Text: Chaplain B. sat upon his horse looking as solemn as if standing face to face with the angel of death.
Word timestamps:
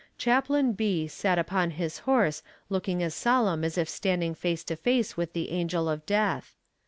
Chaplain 0.17 0.73
B. 0.73 1.07
sat 1.07 1.37
upon 1.37 1.69
his 1.69 1.99
horse 2.09 2.41
looking 2.69 3.03
as 3.03 3.13
solemn 3.13 3.63
as 3.63 3.77
if 3.77 3.87
standing 3.87 4.33
face 4.33 4.63
to 4.63 4.75
face 4.75 5.15
with 5.15 5.33
the 5.33 5.51
angel 5.51 5.87
of 5.87 6.07
death. 6.07 6.55